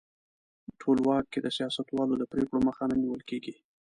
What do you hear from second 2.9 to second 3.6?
نیول کیږي.